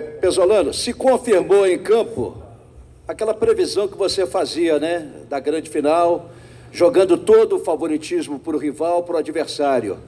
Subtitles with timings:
[0.00, 2.42] Pesolano, se confirmou em campo
[3.06, 5.08] aquela previsão que você fazia, né?
[5.28, 6.30] Da grande final,
[6.70, 9.98] jogando todo o favoritismo para o rival, para o adversário.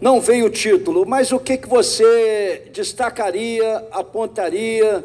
[0.00, 5.04] Não veio o título, mas o que, que você destacaria, apontaria,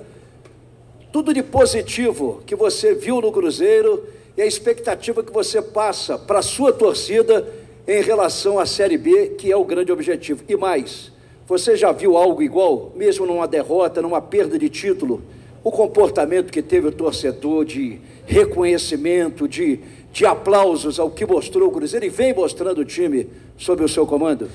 [1.11, 4.05] tudo de positivo que você viu no Cruzeiro
[4.35, 7.47] e a expectativa que você passa para a sua torcida
[7.87, 10.43] em relação à Série B, que é o grande objetivo.
[10.47, 11.11] E mais,
[11.47, 15.21] você já viu algo igual, mesmo numa derrota, numa perda de título?
[15.63, 19.79] O comportamento que teve o torcedor de reconhecimento, de,
[20.11, 23.27] de aplausos ao que mostrou o Cruzeiro e vem mostrando o time
[23.57, 24.47] sob o seu comando?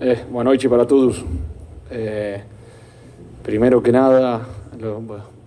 [0.00, 1.24] Eh, buenas noches para todos.
[1.90, 2.40] Eh,
[3.42, 4.46] primero que nada,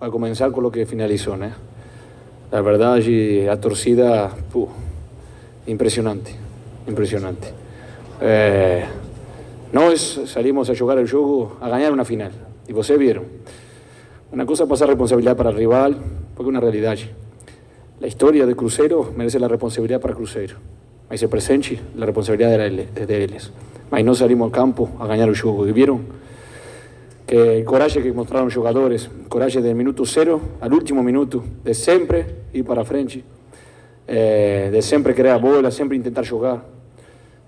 [0.00, 1.36] a comenzar con lo que finalizó.
[1.36, 1.50] ¿no?
[2.50, 4.68] La verdad, allí la torcida, puh,
[5.66, 6.30] impresionante,
[6.86, 7.48] impresionante.
[8.20, 8.84] Eh,
[9.74, 12.30] nós salimos a jogar el jogo, a ganar una final.
[12.68, 13.24] Y vocês vieron.
[14.30, 15.96] Una cosa es pasar responsabilidad para el rival,
[16.36, 16.96] porque una realidad.
[17.98, 20.54] La historia de Cruzeiro merece la responsabilidad para Cruzeiro.
[21.10, 23.52] Mas se presente, la responsabilidad de, ellos.
[23.90, 25.66] Mas no salimos al campo a ganar el juego.
[25.66, 26.02] Y vieron
[27.26, 31.74] que el coraje que mostraron los jugadores, coraje del minuto cero al último minuto, de
[31.74, 33.24] siempre ir para frente,
[34.06, 36.62] eh, de siempre crear bola, siempre intentar jugar.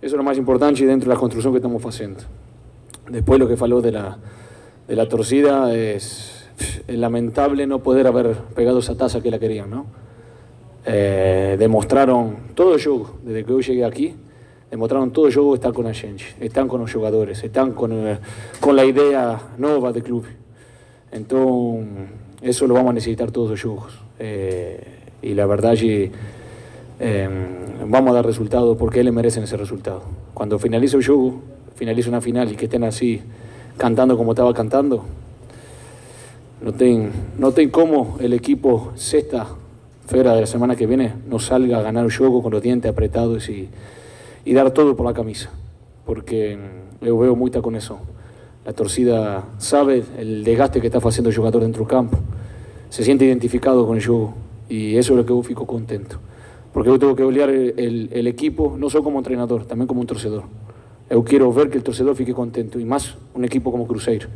[0.07, 2.21] Eso es lo más importante dentro de la construcción que estamos haciendo.
[3.11, 4.17] Después lo que faló de la,
[4.87, 6.47] de la torcida es,
[6.87, 9.87] es lamentable no poder haber pegado esa taza que la querían, ¿no?
[10.84, 14.15] Eh, demostraron todo el juego, desde que yo llegué aquí,
[14.71, 18.19] demostraron todo el juego estar con la gente, están con los jugadores, están con, eh,
[18.61, 20.25] con la idea nueva del club.
[21.11, 21.84] Entonces,
[22.43, 23.99] eso lo vamos a necesitar todos los juegos.
[24.21, 24.87] Eh,
[25.23, 26.12] y la verdad, allí,
[26.98, 27.28] eh,
[27.86, 30.02] vamos a dar resultados porque ellos merecen ese resultado.
[30.34, 31.05] Cuando finalice el
[31.75, 33.20] finalice una final y que estén así,
[33.77, 35.05] cantando como estaba cantando,
[36.62, 39.47] no ten, no ten cómo el equipo sexta
[40.06, 43.48] fuera de la semana que viene no salga a ganar juego con los dientes apretados
[43.48, 43.69] y,
[44.44, 45.50] y dar todo por la camisa,
[46.06, 46.59] porque
[47.03, 47.98] yo veo mucha con eso.
[48.65, 52.19] La torcida sabe el desgaste que está haciendo el jugador dentro del campo,
[52.88, 54.34] se siente identificado con el juego
[54.69, 56.19] y eso es lo que yo fico contento,
[56.76, 60.06] porque yo tengo que olear el, el, equipo no solo como entrenador, también como un
[60.06, 60.42] torcedor.
[61.09, 64.28] Yo quiero ver que el torcedor fique contento y más un equipo como Cruzeiro,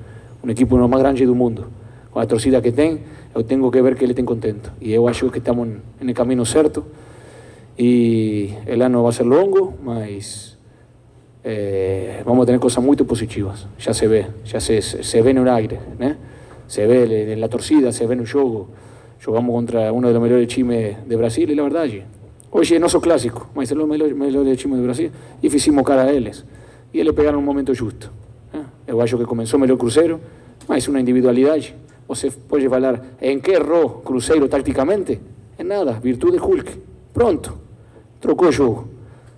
[0.43, 1.67] un equipo uno más grande del mundo.
[2.11, 3.01] Con la torcida que ten,
[3.35, 4.71] yo tengo que ver que ele estén contento.
[4.81, 5.69] Y yo acho que estamos
[6.01, 6.87] en el camino certo.
[7.77, 10.57] Y el año va a ser longo, mas
[11.45, 13.67] eh, vamos a tener cosas muy positivas.
[13.85, 16.15] Ya se ve, ya se, se ve en el aire, ¿no?
[16.69, 18.69] se ve en la torcida, se ve en el juego.
[19.23, 21.85] Jugamos contra uno de los mejores chimes de Brasil y la verdad,
[22.51, 25.11] hoy no son clásico, mas es los mejores chimes de Brasil
[25.43, 26.45] y hicimos cara a ellos.
[26.93, 28.09] Y le pegaron un momento justo.
[28.53, 28.63] ¿eh?
[28.87, 30.21] Eu acho que comenzó melhor Cruzeiro,
[30.69, 31.75] mas una individualidade.
[32.09, 35.21] Você pode falar en qué errou Cruzeiro tácticamente?
[35.57, 36.69] En nada, virtud de Hulk.
[37.13, 37.55] Pronto,
[38.19, 38.85] trocó el juego.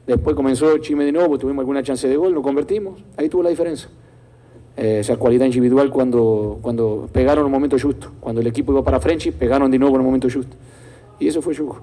[0.06, 3.50] Después comenzó Chime de nuevo, tuvimos alguna chance de gol, no convertimos, ahí tuvo la
[3.50, 3.88] diferencia.
[4.76, 8.10] Eh, esa cualidad individual cuando, cuando pegaron en momento justo.
[8.20, 10.56] Cuando el equipo iba para frente, pegaron de nuevo en momento justo.
[11.20, 11.80] Y eso fue juego.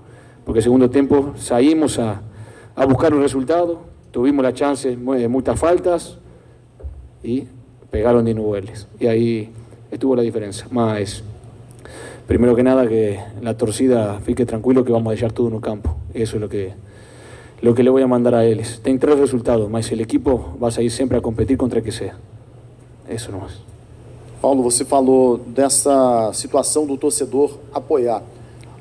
[0.49, 2.21] Porque segundo tiempo salimos a,
[2.75, 6.17] a buscar un resultado, tuvimos la chance de muchas faltas
[7.23, 7.43] y
[7.91, 8.87] pegaron de nuevo ellos.
[8.99, 9.51] Y ahí
[9.91, 10.65] estuvo la diferencia.
[10.71, 11.21] Más,
[12.25, 15.61] primero que nada, que la torcida fique tranquilo que vamos a dejar todo en el
[15.61, 15.97] campo.
[16.15, 16.73] Eso es lo que,
[17.61, 18.79] lo que le voy a mandar a ellos.
[18.81, 21.91] Ten tres resultados, mas el equipo va a salir siempre a competir contra el que
[21.91, 22.15] sea.
[23.07, 23.49] Não é.
[24.41, 28.23] Paulo, você falou dessa situação do torcedor apoiar.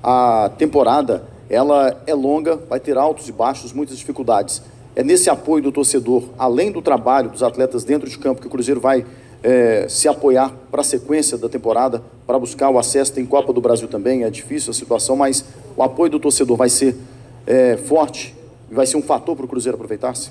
[0.03, 4.63] A temporada, ela é longa, vai ter altos e baixos, muitas dificuldades.
[4.95, 8.51] É nesse apoio do torcedor, além do trabalho dos atletas dentro de campo, que o
[8.51, 9.07] Cruzeiro vai
[9.43, 13.13] é, se apoiar para a sequência da temporada, para buscar o acesso.
[13.13, 15.45] Tem Copa do Brasil também, é difícil a situação, mas
[15.77, 16.97] o apoio do torcedor vai ser
[17.47, 18.35] é, forte
[18.71, 20.31] e vai ser um fator para o Cruzeiro aproveitar-se?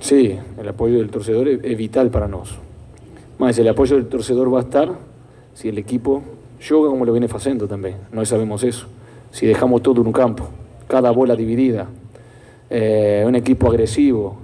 [0.00, 2.48] Sim, o apoio do torcedor é vital para nós.
[3.42, 4.88] Más el apoyo del torcedor va a estar
[5.52, 6.22] si el equipo
[6.60, 7.96] juega como lo viene haciendo también.
[8.12, 8.86] No sabemos eso.
[9.32, 10.48] Si dejamos todo en un campo,
[10.86, 11.88] cada bola dividida,
[12.70, 14.36] eh, un equipo agresivo,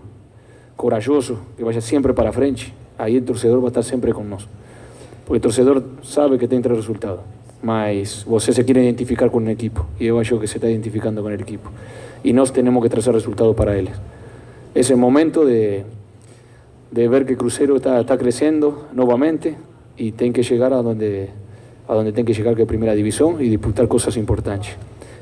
[0.76, 4.56] corajoso, que vaya siempre para frente, ahí el torcedor va a estar siempre con nosotros.
[5.25, 7.20] Porque el torcedor sabe que tiene tres resultados.
[7.62, 11.23] Mas você se quiere identificar con un equipo y yo acho que se está identificando
[11.23, 11.70] con el equipo.
[12.23, 13.96] Y nos tenemos que trazar resultados para ellos.
[14.75, 15.84] Es el momento de,
[16.93, 19.56] de ver que Cruzeiro está, está creciendo nuevamente
[19.96, 21.31] y tiene que llegar a donde,
[21.88, 24.76] a donde tiene que llegar que es primera división y disputar cosas importantes.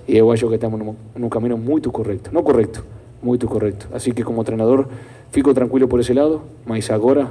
[0.06, 2.80] Y yo acho que estamos en un camino muy correcto, no correcto,
[3.22, 3.86] muy correcto.
[3.94, 4.88] Así que como entrenador
[5.30, 7.30] fico tranquilo por ese lado, mas agora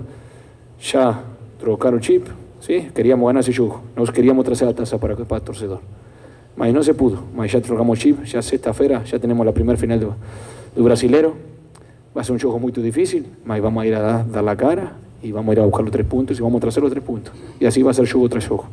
[0.81, 1.21] ya
[1.59, 2.27] trocar o chip,
[2.65, 3.83] Sí, queríamos ganar ese jogo.
[3.95, 5.81] Nós queríamos trazer a taça para, para o torcedor.
[6.57, 7.19] Mas não se pudo.
[7.35, 10.15] Mas já trocamos chip, já sexta-feira já temos a primeira final do,
[10.75, 11.35] do Brasileiro.
[12.11, 14.93] Vai ser um jogo muito difícil, mas vamos a ir a dar, dar a cara
[15.21, 17.31] e vamos ir a buscar os três pontos e vamos trazer os três pontos.
[17.61, 18.65] E assim vai ser jogo tras jogo.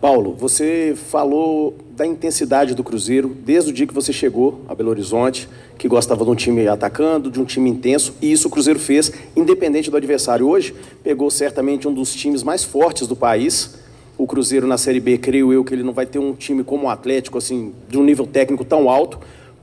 [0.00, 4.90] Paulo, você falou da intensidade do Cruzeiro desde o dia que você chegou a Belo
[4.90, 8.78] Horizonte, que gostava de um time atacando, de um time intenso, e isso o Cruzeiro
[8.78, 10.48] fez independente do adversário.
[10.48, 10.72] Hoje
[11.02, 13.76] pegou certamente um dos times mais fortes do país.
[14.16, 16.86] O Cruzeiro na Série B, creio eu que ele não vai ter um time como
[16.86, 19.18] o Atlético, assim, de um nível técnico tão alto,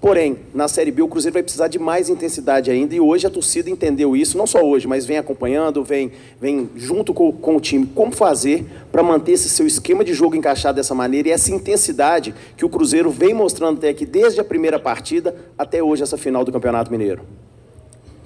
[0.05, 3.29] Porém, na Série B, o Cruzeiro vai precisar de mais intensidade ainda e hoje a
[3.31, 7.59] torcida entendeu isso, não só hoje, mas vem acompanhando, vem, vem junto com, com o
[7.59, 7.87] time.
[7.87, 12.35] Como fazer para manter esse seu esquema de jogo encaixado dessa maneira e essa intensidade
[12.55, 16.45] que o Cruzeiro vem mostrando até aqui, desde a primeira partida até hoje, essa final
[16.45, 17.23] do Campeonato Mineiro?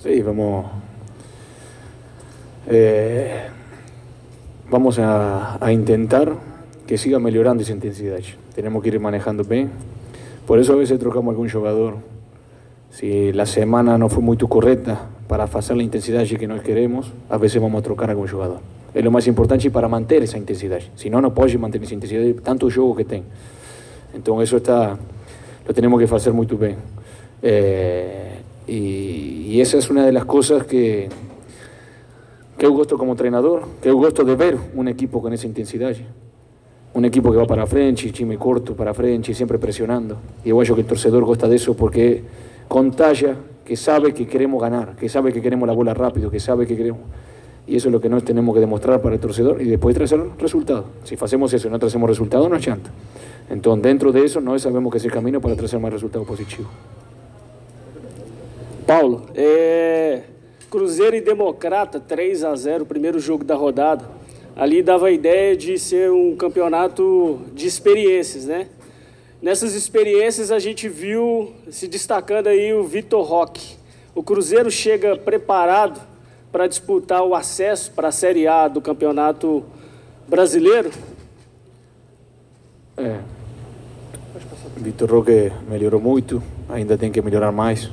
[0.03, 0.65] Sim, vamos.
[2.67, 3.49] Eh,
[4.69, 6.35] vamos a, a intentar
[6.85, 8.37] que siga melhorando essa intensidade.
[8.53, 9.69] Temos que ir manejando bem.
[10.49, 11.97] Por eso a veces trocamos algún jugador.
[12.89, 17.37] Si la semana no fue muy correcta para hacer la intensidad que nos queremos, a
[17.37, 18.59] veces vamos a trocar algún jugador.
[18.91, 20.79] Es lo más importante para mantener esa intensidad.
[20.95, 23.21] Si no, no puede mantener esa intensidad de tanto juego que tem.
[24.15, 24.97] Entonces eso está,
[25.67, 26.77] lo tenemos que hacer muy bien.
[27.43, 31.09] Eh, y, y, esa es una de las cosas que,
[32.57, 35.95] que gusto como entrenador, que gusto de ver un equipo con esa intensidad.
[36.93, 40.17] Un equipo que va para frente, time corto para frente, sempre pressionando.
[40.43, 42.23] E eu acho que o torcedor gosta disso porque
[42.67, 46.65] contaglia que sabe que queremos ganar, que sabe que queremos la bola rápido, que sabe
[46.65, 47.01] que queremos...
[47.67, 50.19] Y eso es lo que nós tenemos que demostrar para el torcedor y después traer
[50.39, 50.85] resultados.
[51.03, 52.89] Si hacemos eso y no traemos resultados, no chanta.
[53.47, 56.71] Entonces, dentro de eso, nós sabemos que es el camino para trazer mais resultados positivos.
[58.87, 60.23] Paulo, é...
[60.67, 64.18] Cruzeiro e Democrata, 3 a 0 primeiro jogo da rodada
[64.59, 68.67] ali dava a ideia de ser um campeonato de experiências, né?
[69.41, 73.77] Nessas experiências a gente viu se destacando aí o Vitor Roque.
[74.13, 76.01] O Cruzeiro chega preparado
[76.51, 79.63] para disputar o acesso para a Série A do Campeonato
[80.27, 80.91] Brasileiro?
[82.97, 83.19] É.
[84.75, 87.89] Vitor Roque melhorou muito, ainda tem que melhorar mais.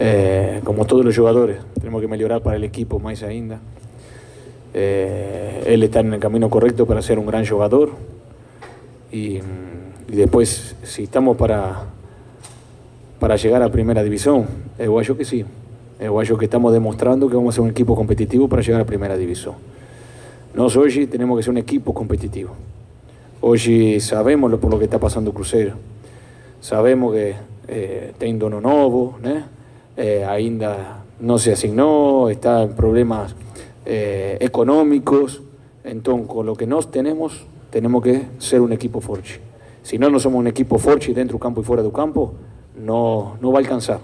[0.00, 3.60] É, como todos os jogadores, temos que melhorar para o equipo mais ainda.
[4.74, 7.90] Eh, él está en el camino correcto para ser un gran jugador.
[9.12, 9.40] Y,
[10.08, 11.84] después, si estamos para,
[13.18, 14.46] para llegar a primera división,
[14.78, 15.44] yo creo que sí.
[16.00, 18.84] Yo creo que estamos demostrando que vamos a ser un equipo competitivo para llegar a
[18.84, 19.54] primera división.
[20.54, 22.50] Nosotros hoy tenemos que ser un equipo competitivo.
[23.40, 25.74] Hoy sabemos por lo que está pasando Cruzeiro.
[26.60, 27.34] Sabemos que
[27.68, 29.18] eh, tem dono novo,
[29.96, 33.34] eh, ainda no se asignó, está en problemas
[33.84, 35.40] eh, económicos.
[35.84, 39.40] Entonces, con lo que nos tenemos, tenemos que ser un equipo fuerte.
[39.82, 42.34] Si no, no somos un equipo fuerte dentro del campo y fuera del campo,
[42.76, 44.00] no, no va a alcanzar.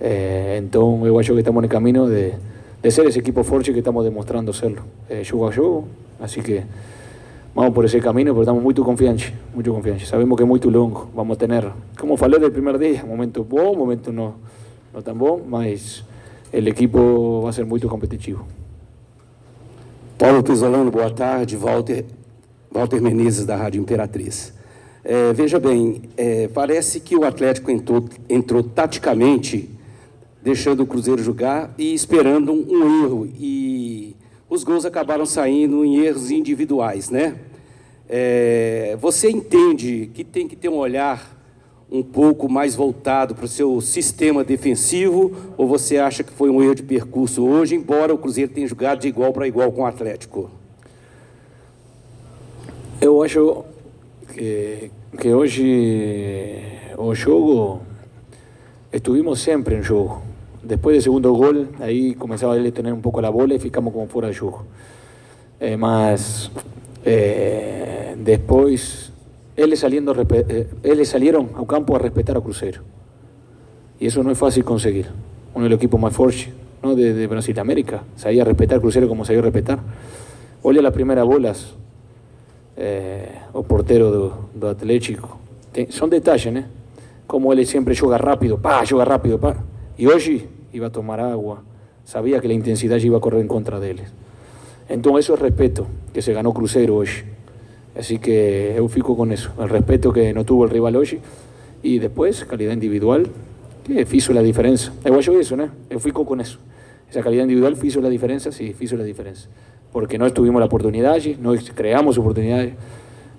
[0.00, 2.34] Eh, entonces, yo creo que estamos en el camino de,
[2.82, 5.84] de, ser ese equipo fuerte que estamos demostrando serlo, eh, a.
[6.20, 6.64] Así que
[7.54, 10.08] vamos por ese camino, pero estamos muy confiantes, muy confiantes.
[10.08, 11.08] Sabemos que es muy longo.
[11.14, 11.68] Vamos a tener,
[11.98, 14.34] como falei del primer día, momentos bons, momentos no,
[14.94, 16.04] no tan bons, mas
[16.52, 18.44] el equipo va a ser muy competitivo.
[20.18, 21.56] Paulo Pisolano, boa tarde.
[21.56, 22.06] Walter,
[22.70, 24.50] Walter Menezes, da Rádio Imperatriz.
[25.04, 29.68] É, veja bem, é, parece que o Atlético entrou, entrou taticamente,
[30.42, 33.28] deixando o Cruzeiro jogar e esperando um, um, erro.
[33.38, 34.16] E
[34.48, 37.36] os gols acabaram saindo em erros individuais, né?
[38.08, 41.35] É, você entende que tem que ter um olhar
[41.90, 46.62] um pouco mais voltado para o seu sistema defensivo ou você acha que foi um
[46.62, 49.86] erro de percurso hoje, embora o Cruzeiro tenha jogado de igual para igual com o
[49.86, 50.50] Atlético?
[53.00, 53.64] Eu acho
[54.32, 54.90] que,
[55.20, 56.62] que hoje
[56.98, 57.80] o jogo
[58.92, 60.22] estuvimos sempre em jogo.
[60.62, 63.92] Depois do segundo gol, aí começava ele a ter um pouco a bola e ficamos
[63.92, 64.64] como fora de jogo.
[65.60, 66.50] Eh, mas
[67.04, 69.05] eh, depois
[69.56, 72.82] ellos, saliendo, eh, salieron al campo a respetar a Cruzeiro.
[73.98, 75.06] Y eso no es fácil conseguir.
[75.54, 76.48] Uno de los equipos más fuertes
[76.82, 76.94] ¿no?
[76.94, 78.02] de, de Brasil América.
[78.16, 79.78] Sabía respetar Cruzeiro como sabía respetar.
[80.62, 81.74] Olha las primeras bolas,
[82.76, 85.38] eh, o portero do, Atlético.
[85.88, 86.64] Son detalles, ¿eh?
[87.26, 89.56] Como él siempre juega rápido, pa, juega rápido, pa.
[89.96, 91.62] Y hoy iba a tomar agua.
[92.04, 94.00] Sabía que la intensidad iba a correr en contra de él.
[94.88, 97.08] Entonces eso es respeto que se ganó Cruzeiro hoy.
[97.98, 101.20] Así que eu fico con eso, el respeto que no tuvo el rival hoy
[101.82, 103.28] y después calidad individual
[103.84, 104.92] que hizo la diferencia.
[105.04, 105.70] Eu acho eso, ¿no?
[105.88, 106.58] Eu fico con eso.
[107.10, 109.48] esa calidad individual hizo la diferencia, sí, hizo la diferencia.
[109.92, 112.74] Porque no tuvimos la oportunidad allí, no creamos oportunidades,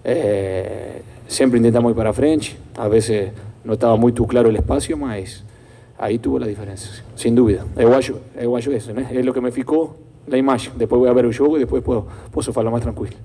[0.04, 3.32] eh, siempre intentamos ir para frente, a veces
[3.64, 5.44] no estaba muy claro el espacio, mas
[5.98, 7.66] ahí tuvo la diferencia, sin duda.
[7.76, 8.20] Eu acho,
[8.72, 9.08] eso, né?
[9.12, 9.96] es lo que me ficou
[10.28, 10.74] la imagen.
[10.78, 13.16] Después voy a ver el jogo y después puedo, posso falar más tranquilo.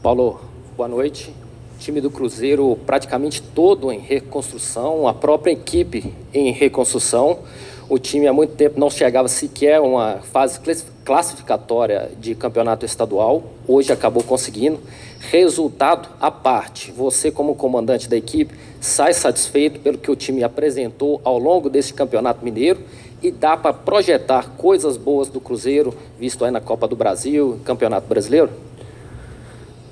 [0.00, 0.40] Paulo,
[0.76, 1.34] boa noite.
[1.80, 7.40] time do Cruzeiro praticamente todo em reconstrução, a própria equipe em reconstrução.
[7.88, 10.60] O time há muito tempo não chegava sequer a uma fase
[11.04, 13.42] classificatória de campeonato estadual.
[13.66, 14.78] Hoje acabou conseguindo.
[15.18, 21.20] Resultado à parte, você como comandante da equipe sai satisfeito pelo que o time apresentou
[21.24, 22.80] ao longo desse campeonato mineiro
[23.20, 28.06] e dá para projetar coisas boas do Cruzeiro, visto aí na Copa do Brasil, Campeonato
[28.06, 28.68] Brasileiro?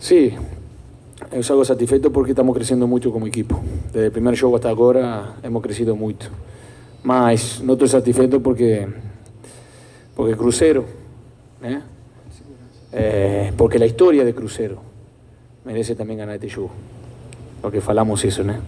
[0.00, 0.38] Sim,
[1.33, 3.62] eu salgo satisfeito porque estamos crescendo muito como equipo.
[3.93, 6.31] Desde o primeiro jogo até agora, hemos crescido muito.
[7.03, 8.88] Mas não estou satisfeito porque
[10.15, 10.85] porque Cruzeiro,
[11.61, 11.83] né?
[12.93, 14.79] Eh, porque a história de Cruzeiro
[15.65, 16.73] merece também ganhar este jogo.
[17.61, 18.61] Porque falamos isso, né?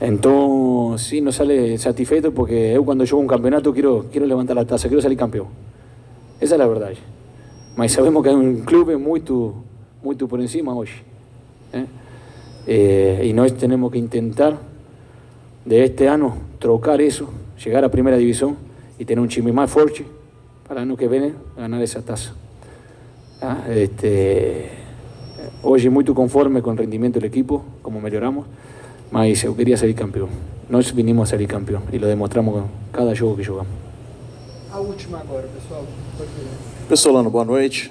[0.00, 4.64] Então, sí, nos sale satisfeito porque eu quando jogo um campeonato quero, quero levantar a
[4.64, 5.48] taça, quero salir campeão.
[6.40, 7.02] Essa é a verdade.
[7.74, 9.56] Mas sabemos que é um clube muito,
[10.06, 11.02] muito por encima hoje.
[11.72, 11.86] ¿eh?
[12.68, 14.56] Eh, y nosotros tenemos que intentar
[15.64, 17.28] de este año trocar eso,
[17.62, 18.56] llegar a primera división
[18.98, 20.04] y tener un chimi más fuerte
[20.66, 22.34] para el año que viene ganar esa tasa.
[23.42, 23.64] ¿Ah?
[23.68, 24.70] Este,
[25.62, 28.46] hoy muy conforme con el rendimiento del equipo, como mejoramos,
[29.10, 30.28] mas yo quería salir campeón.
[30.68, 33.72] Nós vinimos a salir campeón y lo demostramos con cada juego que jugamos.
[34.72, 35.84] A última agora, pessoal.
[36.88, 37.90] Pessolano, boa noite.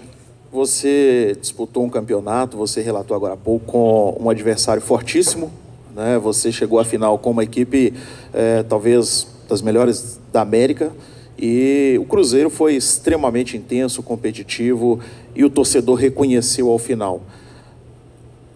[0.55, 5.51] Você disputou um campeonato, você relatou agora há pouco, com um adversário fortíssimo.
[5.93, 6.17] Né?
[6.17, 7.93] Você chegou à final com uma equipe
[8.33, 10.93] é, talvez das melhores da América.
[11.38, 15.01] E o Cruzeiro foi extremamente intenso, competitivo
[15.35, 17.21] e o torcedor reconheceu ao final.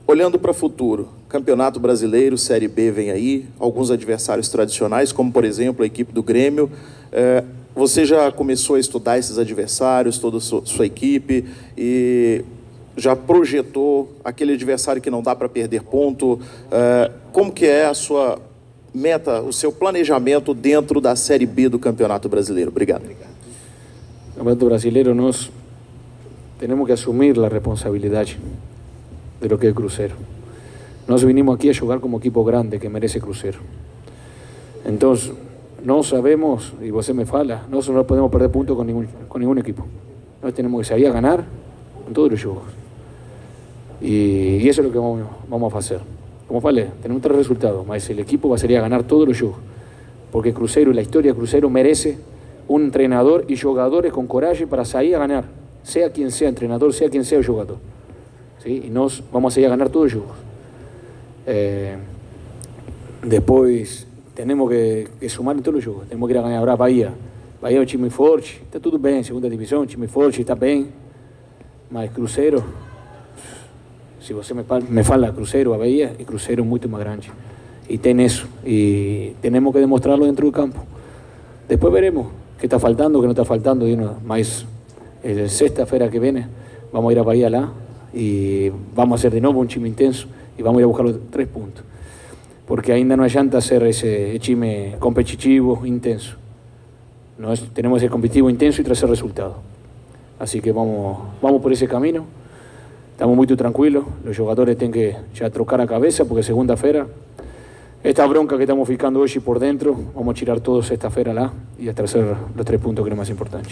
[0.08, 5.44] Olhando para o futuro, Campeonato Brasileiro, Série B vem aí, alguns adversários tradicionais, como por
[5.44, 6.72] exemplo a equipe do Grêmio.
[7.12, 7.44] É,
[7.80, 11.46] você já começou a estudar esses adversários, toda a sua, sua equipe,
[11.78, 12.44] e
[12.98, 16.42] já projetou aquele adversário que não dá para perder ponto?
[16.70, 18.38] É, como que é a sua
[18.94, 22.70] meta, o seu planejamento dentro da Série B do Campeonato Brasileiro?
[22.70, 23.04] Obrigado.
[24.36, 25.50] Campeonato Brasileiro, nós
[26.60, 28.38] temos que assumir a responsabilidade
[29.42, 30.16] de lo que é Cruzeiro.
[31.08, 33.60] Nós vinimos aqui a jogar como equipo grande que merece Cruzeiro.
[34.86, 35.16] Então,
[35.84, 39.58] no sabemos, y vos me fala, nosotros no podemos perder puntos con ningún, con ningún
[39.58, 39.86] equipo.
[40.36, 41.44] Nosotros tenemos que salir a ganar
[42.08, 42.64] en todos los juegos.
[44.02, 45.00] Y, eso es lo que
[45.50, 46.00] vamos, a hacer.
[46.48, 49.40] Como falei, tenemos tres resultados, mas el equipo va a salir a ganar todos los
[49.40, 49.58] juegos.
[50.32, 52.18] Porque Cruzeiro, la historia de Cruzeiro merece
[52.68, 55.46] un entrenador y jugadores con coraje para salir a ganar,
[55.84, 57.78] sea quien sea entrenador, sea quien sea jugador.
[58.64, 58.84] ¿Sí?
[58.86, 60.38] Y nos vamos a salir a ganar todos los juegos.
[61.48, 61.96] Eh,
[63.24, 64.08] después
[64.40, 66.08] tenemos que, que sumar todos os jogos.
[66.08, 67.12] Temos que ir a ganhar a Bahia.
[67.62, 70.88] Bahia é um time forte, está tudo bem, segunda divisão, time forte, está bem.
[71.92, 72.64] Mas Cruzeiro,
[74.22, 77.30] se você me, me fala Cruzeiro, a Bahia, é Cruzeiro muito mais grande.
[77.90, 78.48] E tem isso.
[78.66, 80.80] E temos que demonstrá-lo dentro do campo.
[81.68, 83.86] Depois veremos o que está faltando, o que não está faltando.
[84.24, 84.66] Mas
[85.50, 86.46] sexta-feira que vem
[86.94, 87.74] vamos a ir a Bahia lá
[88.14, 91.06] e vamos a ser de novo um time intenso e vamos a ir a buscar
[91.06, 91.90] os três pontos
[92.70, 96.38] porque ainda não adianta hacer ese time competitivo intenso.
[97.36, 99.56] Nós tenemos ese competitivo intenso y tras el resultado.
[100.40, 102.26] Así que vamos, vamos por ese camino.
[103.14, 104.06] Estamos muy tranquilos.
[104.24, 107.08] Los jugadores tienen que ya trocar a cabeza porque segunda-feira,
[108.04, 111.52] esta bronca que estamos ficando hoy por dentro, vamos a tirar todos esta feira lá
[111.80, 113.70] y a trazer los tres puntos que es más importante.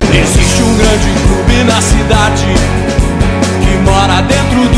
[0.00, 2.54] Existe un grande clube na cidade
[3.60, 4.70] que mora dentro do